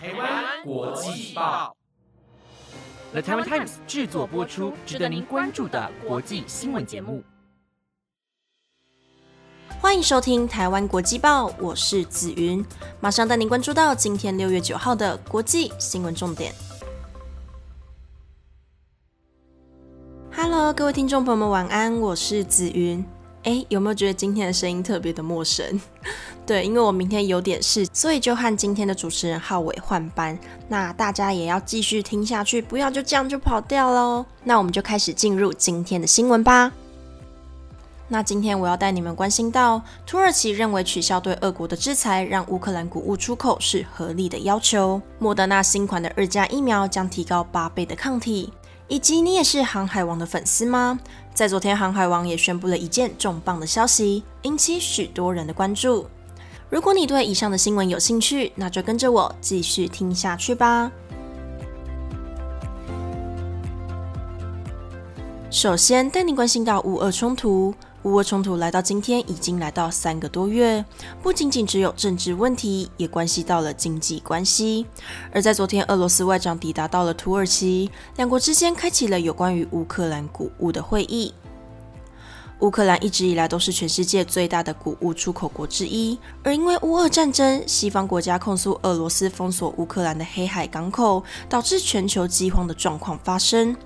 [0.00, 1.76] 台湾国际报
[3.10, 7.20] ，The Taiwan Times 制作播出，值得您关注的国际新闻节目。
[9.80, 12.64] 欢迎收听台湾国际报，我是子云，
[13.00, 16.54] 马上带您关注到今天六月九号的国际新闻重点。
[20.32, 23.04] Hello，各位听众朋友们，晚安，我是子云。
[23.48, 25.80] 哎，有没有觉得今天的声音特别的陌生？
[26.44, 30.38] 对，因为我明天有点事，所以就和今天的主持人浩伟换班。
[30.68, 34.26] 那大家也要继续听下去，不要就这样就跑掉喽。
[34.44, 36.70] 那我们就开始进入今天的新闻吧。
[38.10, 45.00] 那今天我要带你们关心到，土耳其认为取消对俄国的制裁，让乌克兰谷物出口是合理的要求。
[45.18, 48.52] 莫德纳新款的二价疫苗将提高八倍的抗体。
[48.88, 50.98] 以及你也是航海王的粉丝吗？
[51.34, 56.06] 在昨天，航海王也宣布了一件重磅的消息，引起许多人的关注。
[56.70, 60.90] 如果你对以上的新闻有兴趣，那就跟着我继续听下去吧。
[65.50, 67.74] 首先带你关心到五二冲突。
[68.04, 70.84] 乌俄冲突来到今天，已经来到三个多月，
[71.20, 74.86] 不仅仅只有政治问题，也关系到了经济关系。
[75.32, 81.34] 而在昨天，俄罗斯外长抵达到了土耳其，两国之间开启了有关于乌克兰谷物的会议。
[82.60, 93.76] 乌克兰一直以来都是全世界最大的谷物出口国之一，而因为乌俄战争，西方国家控诉俄罗斯封锁乌克兰的黑海港口，导致全球饥荒的状况发生。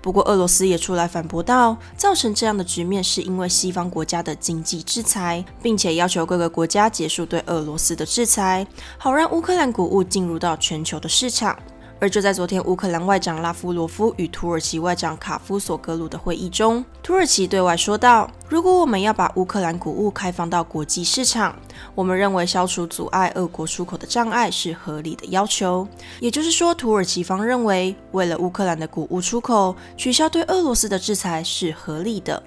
[0.00, 11.58] 不过，俄罗斯也出来反驳道，造成这样的局面是因为西方国家的经济制裁，并且要求各个国家结束对俄罗斯的制裁，好让乌克兰谷物进入到全球的市场。
[12.02, 21.54] 而就在昨天，乌克兰外长拉夫罗夫与土耳其外长卡夫索格鲁的会议中，土耳其对外说道：“如果我们要把乌克兰谷物开放到国际市场，
[21.94, 25.86] 我们认为消除阻碍俄国出口的障碍是合理的要求。
[26.18, 32.42] 也就是说，土耳其方认为，为了乌克兰的谷物出口，取消对俄罗斯的制裁是合理的。”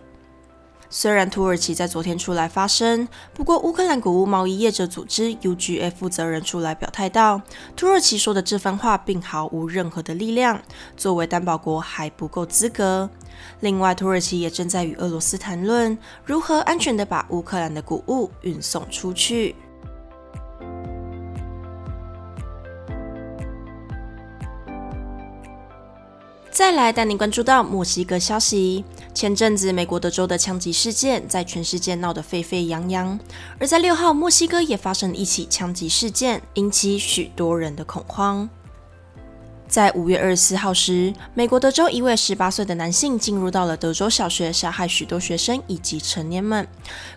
[0.97, 7.41] 虽然土耳其在昨天出来发声，不过乌克兰谷物贸易业者组织 UGA 负责人出来表态道，
[7.75, 10.61] 土耳其说的这番话并毫无任何的力量，
[10.95, 13.09] 作为担保国还不够资格。
[13.59, 19.53] 另外，土耳其也正在与俄罗斯谈论如何安全的把乌克兰的谷物运送出去。
[26.55, 28.85] 再来带您关注到墨西哥消息。
[29.13, 33.19] 前阵子美国德州的枪击事件在全世界闹得沸沸扬扬，
[33.59, 38.49] 而在六号，墨西哥也发生了一起枪击事件，引起许多人的恐慌。
[39.67, 46.65] 在五月二十四号时，美国德州一位十八岁的男性进入到了德州小学，杀害许多学生以及成年们。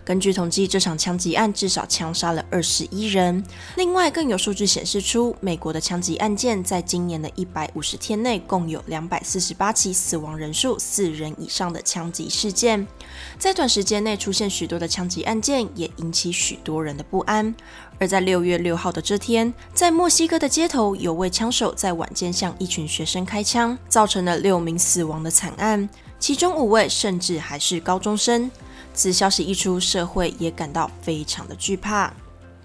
[0.03, 3.43] 根据统计，这场枪击案至少枪杀了二十一人。
[3.77, 12.85] 另外，更有数据显示出，美国的枪击案件在今年的一百五十天内，共有两百四十八起死亡人数四人以上的枪击事件。
[13.37, 17.55] 在短时间内出现许多的枪击案件，也引起许多人的不安。
[17.99, 28.49] 而在六月六号的这天，在墨西哥的街头，有位枪手在晚间向一群学生开枪，造成了六名死亡的惨案，其中五位甚至还是高中生。
[28.93, 32.13] 此消息一出，社会也感到非常的惧怕。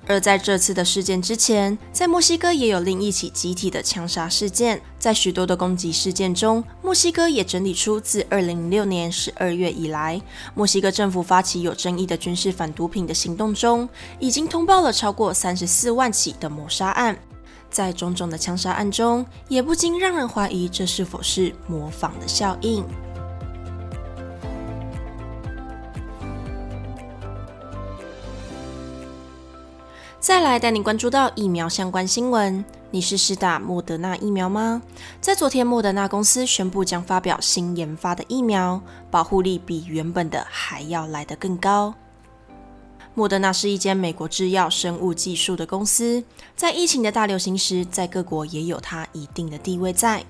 [0.07, 4.81] 而在这次的事件之前，在墨西哥也有另一起集体的枪杀事件。
[4.99, 10.21] 在许多的攻击事件中，墨西哥也整理出自2006年12月以来，
[10.55, 13.89] 墨西哥政府发起有争议的军事反毒品的行动中，
[14.21, 17.19] 已经通报了超过34万起的谋杀案。
[17.75, 22.85] 在种种的枪杀案中，也不禁让人怀疑这是否是模仿的效应。
[30.21, 32.65] 再来带你关注到疫苗相关新闻。
[32.93, 34.81] 你是施打莫德纳疫苗吗？
[35.21, 38.81] 在昨天，莫德纳公司宣布将发表新研发的疫苗，
[39.11, 41.93] 保护力比原本的还要来得更高。
[43.17, 46.25] 莫德纳是一间美国制药生物技术的公司，
[46.57, 50.25] 在疫情的大流行时，在各国也有它一定的地位在。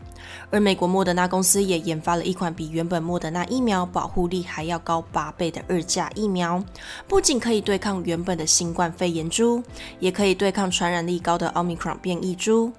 [0.50, 6.62] 而美国莫德纳公司也研发了一款比原本莫德纳疫苗保护力还要高八倍的二价疫苗，
[7.08, 9.62] 不仅可以对抗原本的新冠肺炎株，
[9.98, 12.70] 也可以对抗传染力高的奥密克戎变异株。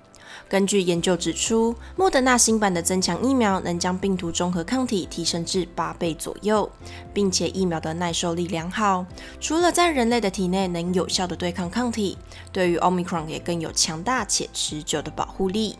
[0.56, 6.72] 根据研究指出，莫德纳新版的增强疫苗能将病毒中和抗体提升至八倍左右，
[7.14, 9.06] 并且疫苗的耐受力良好，
[9.42, 12.18] 除了在人类的体内能有效的对抗抗体，
[12.54, 15.78] 对于奥密克戎也更有强大且持久的保护力。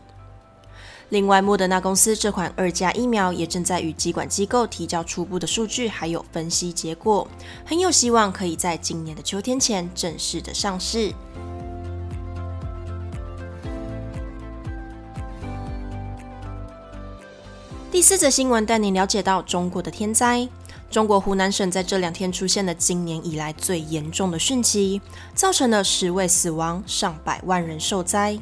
[1.08, 7.26] 另外，莫德纳公司这款二价疫苗也正在与机管机构提交初步的数据，还有分析结果，
[7.64, 11.14] 很有希望可以在今年的秋天前正式的上市。
[17.96, 20.46] 第四则新闻带您了解到中国的天灾。
[20.90, 25.00] 中国湖南省在这两天出现了今年以来最严重的汛期，
[25.34, 28.38] 造成了十位死亡、上百万人受灾。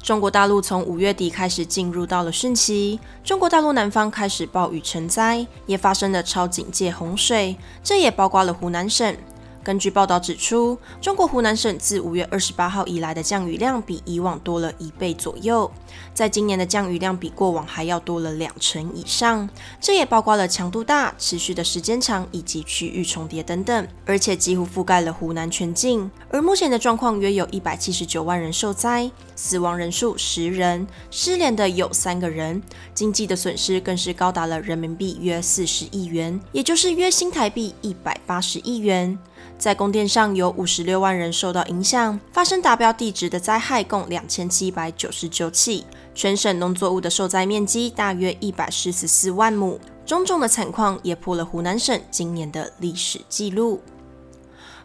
[0.00, 9.16] 中国大陆从五月底开始进入到了汛期，中国大陆南方开始暴雨成灾，也发生了超警戒洪水，这也包括了湖南省。
[9.64, 15.70] 根据报道指出，中国湖南省自五月二十八号以来的降雨量比以往多了一倍左右，
[16.12, 19.48] 在今年的降雨量比过往还要多了两成以上。
[19.80, 26.10] 这也包括了强度大、持续的时间长以及区域重叠等等，而且几乎覆盖了湖南全境。
[26.28, 32.60] 而目前的状况约有一百七十九万人受灾，死亡人数十人，失联的有三个人，
[32.94, 39.16] 经济的损失更是高达了人民币约四十亿元，也就是约新台币一百八十亿元。
[39.62, 45.86] 在供电上有五十六万人受到影响，发生达标地质的灾害共两千七百九十九起，
[46.16, 53.80] 全省农作物的受灾面积大约一百四十四万亩，种种的惨况也破了湖南省今年的历史记录。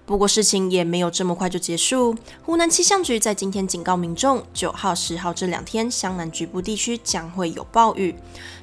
[0.05, 8.13] 不过事情也没有这么快就结束，湖南气象局在今天警告民众，九号、十号这两天湘南局部地区将会有暴雨，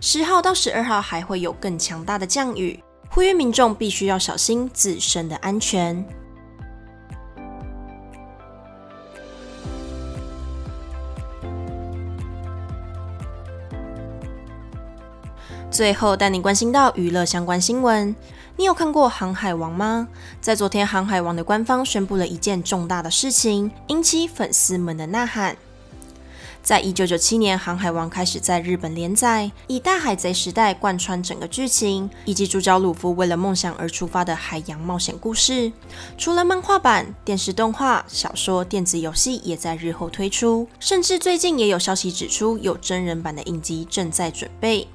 [0.00, 2.78] 十号到十二号还会有更强大的降雨。
[3.14, 6.04] 呼吁民众必须要小心自身的安全。
[15.70, 18.16] 最后带你关心到娱乐相关新闻，
[18.56, 20.08] 你有看过《航海王》吗？
[20.40, 25.56] 在昨天，《航海王》的官方宣布了一件重大的事情，引起粉丝们的呐喊。
[26.64, 35.70] 在一九九七年，《航海王》开始在日本连载，以大海贼时代贯穿整个剧情，以及主角鲁夫为了梦想而出发的海洋冒险故事。
[36.16, 44.88] 除了漫画版、电视动画、小说、电子游戏也在日后推出，甚至最近也有消息指出，有真人版的影集正在准备。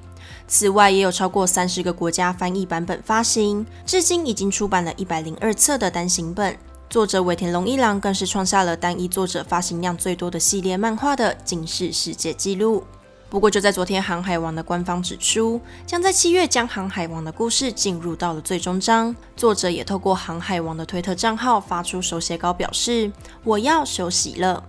[0.48, 6.58] 此外，也有超过三十个国家翻译版本发行，至今已经出版了一百零二册的单行本。
[6.90, 12.82] 作者尾田荣一郎更是创下了单一作者发行量最多的系列漫画的惊世世界纪录。
[13.28, 19.14] 不过，就在昨天，《航海王》的官方指出，将在七月将《航海王》的故事进入到了最终章。
[19.36, 23.12] 作者也透过《航海王》的推特账号发出手写稿，表示
[23.44, 24.64] ：“我要休息了。”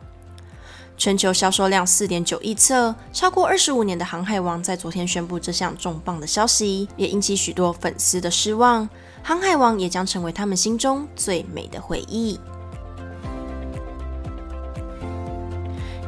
[0.95, 8.87] 全球销售量四点九亿册，超过二十五年的《航海王》在昨天宣布这项重磅的消息，也引起许多粉丝的失望。
[9.23, 12.39] 航海王也将成为他们心中最美的回忆。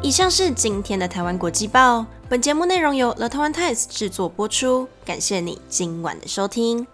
[0.01, 6.86] 以上是今天的台湾国际报，本节目内容由 The Taiwan Times 制作播出，感谢你今晚的收听。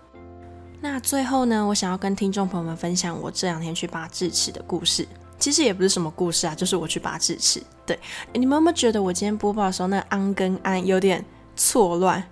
[0.80, 5.08] 那最后呢，我想要跟听众朋友们分享我这两天去拔智齿的故事。
[5.40, 7.64] 其实也不是什么故事啊，就是我去拔智齿。
[7.86, 7.98] 对，
[8.34, 11.26] 你们有没有觉得我今天播报的时候，那安跟安有点
[11.56, 12.24] 错乱？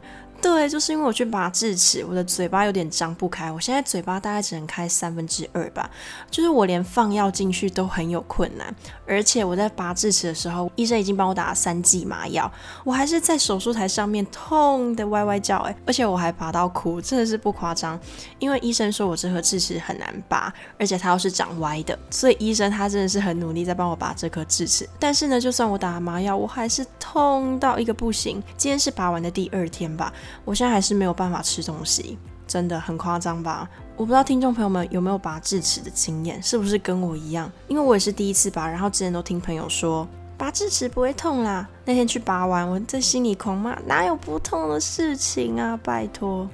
[0.41, 3.51] 对，就是因为我去拔智齿，我的嘴巴有点张不开。
[3.51, 5.89] 我现在嘴巴大概只能开三分之二吧，
[6.29, 8.73] 就是我连放药进去都很有困难。
[9.05, 12.51] 而且我在拔智齿的时候，医生已经帮我打了三剂麻药，
[12.83, 17.99] 我还是在手术台上面痛的歪歪叫，哎，而且我还拔到哭，真的是不夸张。
[18.39, 24.87] 因为医生说我这颗智齿很难拔，而且它又是长歪的，所以医生他真的是很努力在帮我拔这颗智齿。
[24.99, 28.41] 但是呢，就算我打了麻药，我还是痛到一个不行。
[28.55, 30.13] 今天是拔完的第二天吧。
[30.45, 32.17] 我现在还是没有办法吃东西，
[32.47, 33.69] 真的很夸张吧？
[33.95, 37.51] 我不知道听众朋友们有没有拔智齿的经验，是不是跟我一样？
[37.67, 40.07] 因为我也是第一次拔，然后之前都听朋友说
[40.37, 41.67] 拔智齿不会痛啦。
[41.83, 45.79] 那天去拔完，我在心里狂骂：哪有不痛的事情啊？
[45.83, 46.47] 拜托！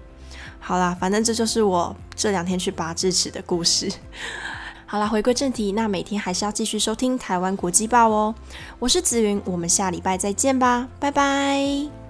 [0.60, 3.92] 好啦，反正这就是我这两天去拔智齿的故事。
[4.86, 8.34] 好啦，回归正题，那每天还是要继续收听台湾国际报哦。
[8.80, 12.03] 我是紫云，我们下礼拜再见吧，拜拜。